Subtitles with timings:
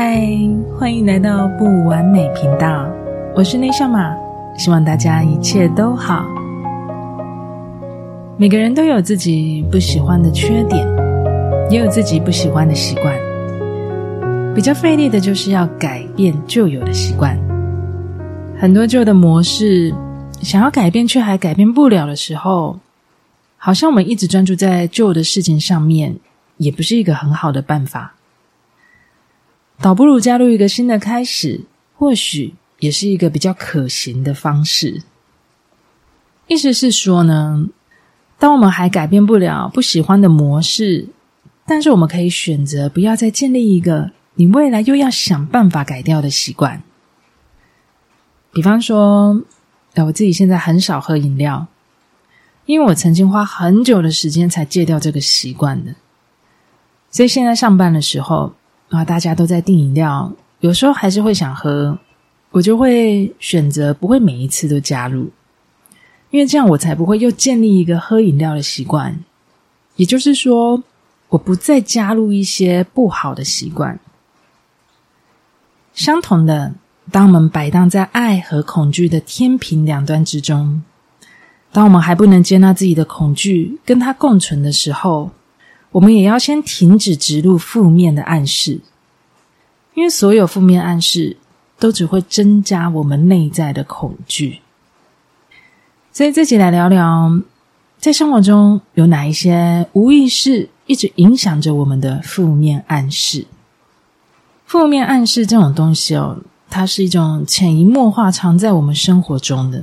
[0.00, 0.22] 嗨，
[0.78, 2.88] 欢迎来到不完美频道，
[3.34, 4.14] 我是内向玛，
[4.56, 6.24] 希望大家一切都好。
[8.36, 10.86] 每个人都有自己不喜欢的缺点，
[11.68, 13.12] 也有自己不喜欢的习惯。
[14.54, 17.36] 比较费力的就是要改变旧有的习惯，
[18.56, 19.92] 很多旧的模式
[20.42, 22.78] 想要改变却还改变不了的时候，
[23.56, 26.14] 好像我们一直专注在旧的事情上面，
[26.58, 28.14] 也不是一个很好的办法。
[29.80, 31.60] 倒不如加入一个新的开始，
[31.94, 35.02] 或许也是一个比较可行的方式。
[36.48, 37.68] 意思是说呢，
[38.38, 41.08] 当我们还改变不了不喜欢的模式，
[41.64, 46.82] 但是我们可以选择不要再建立一个你未来又要想办法改掉的习惯。
[48.50, 49.44] 比方说，
[49.94, 51.68] 我自己现在很少喝饮料，
[52.66, 55.94] 因为我曾经花很久的时间才戒掉这个习惯的，
[57.10, 58.54] 所以现在上班的时候。
[58.90, 61.98] 啊，大家都在订饮料，有时候还是会想喝，
[62.50, 65.30] 我就会选择不会每一次都加入，
[66.30, 69.22] 因为这样我才不会又建立一个喝饮料的习惯。
[69.96, 70.82] 也就是说，
[71.28, 74.00] 我不再加入一些不好的习惯。
[75.92, 76.72] 相同的，
[77.12, 80.82] 当我们摆荡在爱和恐惧的天平两端之中，
[81.72, 85.30] 当我们还不能接纳自己的恐惧，跟它共存的时候。
[85.90, 88.80] 我们也要先停止植入负面的暗示，
[89.94, 91.36] 因为所有负面暗示
[91.78, 94.60] 都只会增加我们内在的恐惧。
[96.12, 97.40] 所以，这集来聊聊，
[97.98, 103.46] 在生活中有哪一些无意识一直影响着我们的负面暗示。
[104.66, 109.82] 负面暗示这种东西哦，它是一种潜移默化藏在我们生活中的。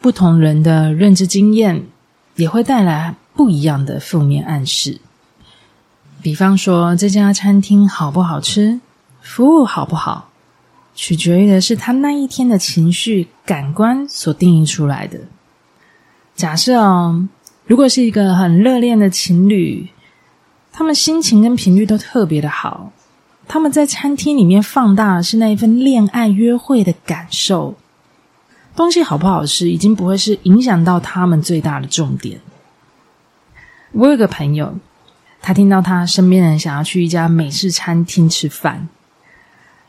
[0.00, 1.84] 不同人的认知经验
[2.36, 3.16] 也会带来。
[3.36, 4.98] 不一样的负面暗示，
[6.22, 8.80] 比方说这家餐厅好不好吃，
[9.20, 10.30] 服务好不好，
[10.94, 15.20] 取决于的是他那一天的情绪、感官所定义出来的。
[16.34, 17.28] 假设哦，
[17.66, 19.88] 如果是一个很热恋的情侣，
[20.72, 22.90] 他们心情跟频率都特别的好，
[23.46, 27.74] 他们在餐厅里面放大的是那一份恋爱约会的感受，
[28.74, 32.40] 东西好不好吃已经不会是影响到他们最大的重点。
[33.96, 34.74] 我有个朋友，
[35.40, 38.86] 他听到他身边人想要去一家美式餐厅吃饭，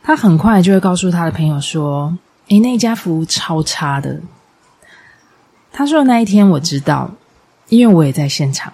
[0.02, 2.18] 他很快就会告诉他的朋友说
[2.48, 4.22] ：“诶，那家服务超差的。”
[5.74, 7.12] 他说：“那一天我知道，
[7.68, 8.72] 因为我也在现场。”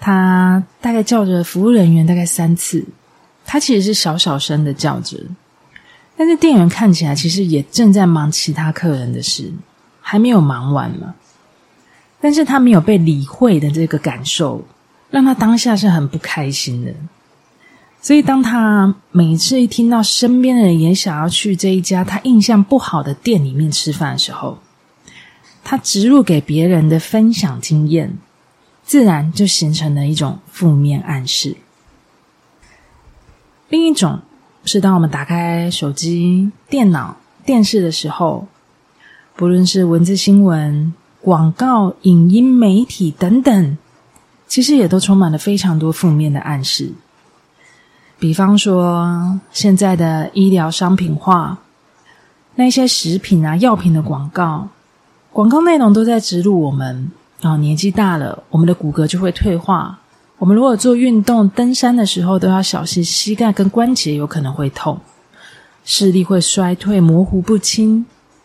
[0.00, 2.84] 他大概叫着服务人员大概三次，
[3.46, 5.16] 他其实是小小声的叫着，
[6.16, 9.52] 但是店员看起来其实也正在忙其他客人的事，
[10.00, 11.14] 还没有忙完嘛。
[12.22, 14.64] 但是他没有被理会的这个感受，
[15.10, 16.94] 让他当下是很不开心的。
[18.00, 24.58] 所以，当他每次一听到身边的人也想要去这一家他印象不好的店里面吃饭的时候，
[25.64, 28.16] 他植入给别人的分享经验，
[28.84, 31.56] 自然就形成了一种负面暗示。
[33.68, 34.20] 另一种
[34.64, 38.46] 是，当我们打开手机、电脑、电视的时候，
[39.34, 40.94] 不论是文字新闻。
[41.22, 43.78] 广告、影音、媒体等等，
[44.48, 46.92] 其实也都充满了非常多负面的暗示。
[48.18, 51.58] 比方说，现在的医疗商品化，
[52.56, 54.68] 那些食品啊、药品的广告，
[55.30, 59.96] 广告内容都在植入我们：啊、年纪大了，我们的骨骼就会退化；
[60.38, 64.96] 我们如果做运动、登山的时候，都要小心膝盖跟关节有可能会痛；
[65.84, 68.04] 视力会衰退、模糊不清。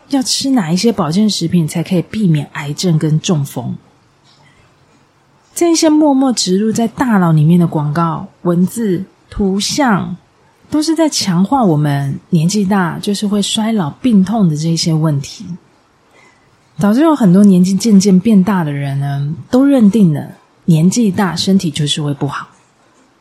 [0.10, 3.76] 要吃哪一些保健食品才可以避免癌症跟中风？
[5.54, 10.16] 这些默默植入在大脑里面的广告、文字、图像，
[10.70, 15.46] 都是在强化我们年纪大就是会衰老、病痛的这些问题，
[16.80, 20.30] 导致有很多年纪渐渐变大的人呢，都认定了
[20.66, 22.48] 年纪大身体就是会不好，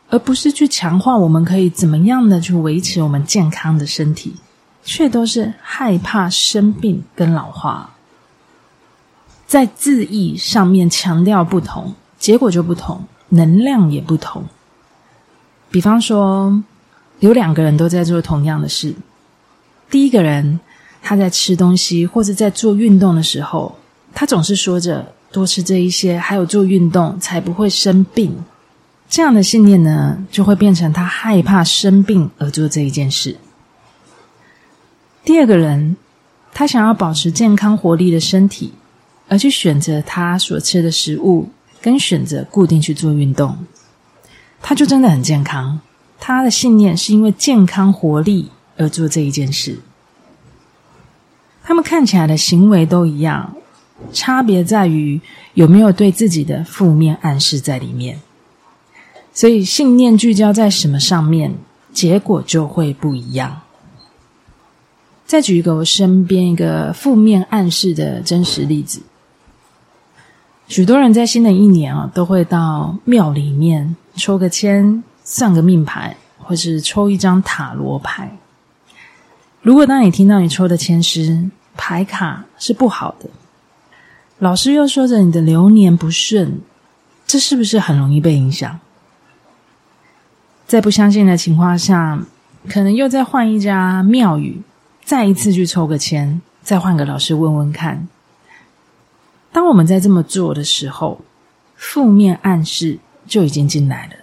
[0.09, 4.35] 而不是去强化我们可以怎么样的去维持我们健康的身体。
[4.87, 7.93] 却都是害怕生病跟老化，
[9.45, 14.45] 在字义上面强调不同，结果就不同，能量也不同。
[15.69, 16.63] 比方说，
[17.19, 18.95] 有两个人都在做同样的事，
[19.89, 20.57] 第一个人
[21.03, 23.77] 他在吃东西或者在做运动的时候，
[24.13, 28.33] 他总是说着多吃这一些，还有做运动才不会生病。
[29.09, 33.35] 这样的信念呢，就会变成他害怕生病而做这一件事。
[35.27, 35.97] 第二个人，
[36.53, 38.71] 他想要保持健康活力的身体，
[39.27, 41.49] 而去选择他所吃的食物，
[41.81, 43.57] 跟选择固定去做运动，
[44.61, 45.81] 他就真的很健康，
[46.17, 49.79] 他的信念是因为健康活力而做这一件事。
[51.61, 53.53] 他们看起来的行为都一样，
[54.13, 55.19] 差别在于
[55.55, 58.21] 有没有对自己的负面暗示在里面。
[59.33, 61.53] 所以，信念聚焦在什么上面，
[61.91, 63.63] 结果就会不一样。
[65.27, 69.01] 再举一个我身边一个负面暗示的真实例子：
[70.69, 78.37] 许多人在新的一年啊，都会到庙里面抽个签、算个命牌，或是抽一张塔罗牌。
[79.61, 83.29] 如果当你听到你抽的签诗牌卡是不好的，
[84.39, 86.61] 老师又说着你的流年不顺，
[87.25, 88.79] 这是不是很容易被影响？
[90.65, 92.17] 在不相信的情况下，
[92.69, 94.61] 可能又再换一家庙宇，
[95.07, 98.09] 再一次去抽个签，再换个老师问问看。
[99.53, 101.21] 当我们在这么做的时候，
[101.77, 104.13] 负面暗示就已经进来了。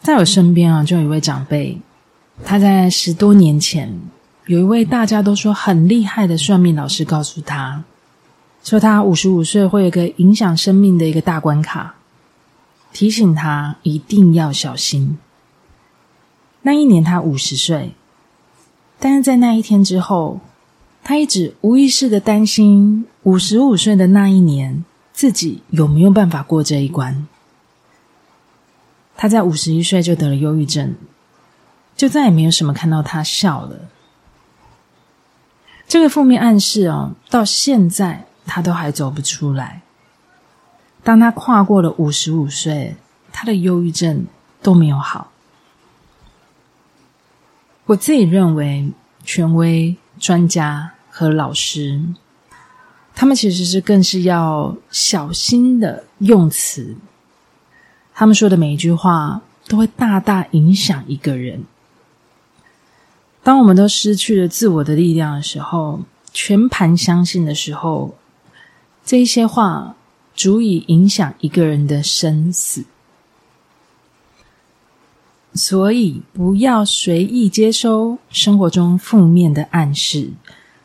[0.00, 1.80] 在我身边啊，就有一位长辈。
[2.44, 3.96] 他在十多年前，
[4.46, 7.84] 有一位大家都说很厉害的算命老师告诉他，
[8.64, 11.94] 说他五十五岁会有个影响生命的一个大关卡，
[12.92, 15.16] 提醒他一定要小心。
[16.62, 17.92] 那一年他五十岁，
[19.02, 20.38] 但是在那一天之后，
[21.02, 27.26] 他一直无意识的担心五十五岁的那一年自己有没有办法过这一关。
[29.16, 30.94] 他在五十一岁就得了忧郁症。
[31.96, 33.80] 就再也没有什么看到他笑了。
[35.88, 39.82] 这个负面暗示哦，到现在他都还走不出来。
[41.02, 42.94] 当他跨过了五十五岁，
[43.32, 44.26] 他的忧郁症
[44.62, 45.31] 都没有好。
[47.92, 48.90] 我自己认为，
[49.22, 52.02] 权威、专家和老师，
[53.14, 56.96] 他们其实是更是要小心的用词。
[58.14, 61.64] 他们说的每一句话，都会大大影响一个人。
[63.42, 66.00] 当我们都失去了自我的力量的时候，
[66.32, 68.16] 全盘相信的时候，
[69.04, 69.94] 这一些话
[70.34, 72.84] 足以影响一个人的生死。
[75.54, 80.30] 所以，不要随意接收生活中负面的暗示，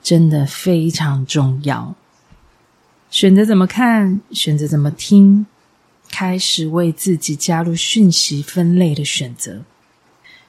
[0.03, 1.95] 真的非常重要。
[3.09, 5.45] 选择怎么看，选择怎么听，
[6.09, 9.61] 开始为自己加入讯息分类的选择，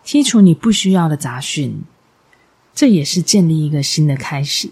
[0.04, 1.82] 剔除你不需要的杂讯。
[2.74, 4.70] 这也是建立一个新的开始。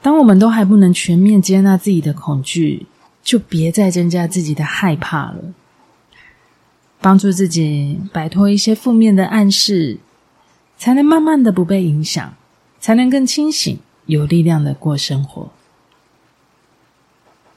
[0.00, 2.86] 当我们都还不能全面接纳自己的恐惧，
[3.24, 5.54] 就别再增加自己的害怕了。
[7.00, 9.98] 帮助自己摆脱一些负面的暗示，
[10.76, 12.34] 才能慢慢的不被影响，
[12.80, 15.50] 才能更清醒、有力量的过生活。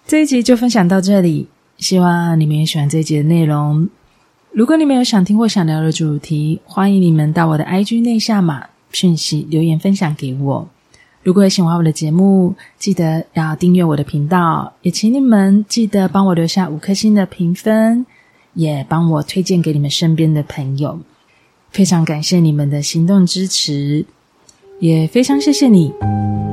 [0.05, 1.47] 这一集就分享到这里，
[1.77, 3.87] 希望你们也喜欢这一集的内容。
[4.51, 10.67] 如果你们有想听或想聊的主题，欢迎你们到我的 IG 内夏玛讯息留言分享给我。
[11.23, 18.05] 如果喜欢我的节目，记得要订阅我的频道，也请你们记得帮我留下五颗星的评分，
[18.53, 20.99] 也帮我推荐给你们身边的朋友。
[21.69, 24.05] 非常感谢你们的行动支持，
[24.79, 25.93] 也非常谢谢你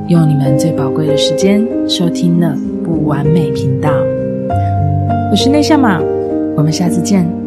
[0.07, 3.91] 用你们最宝贵的时间收听了不完美频道。
[5.31, 5.99] 我是内向马，
[6.55, 7.38] 我们下次见。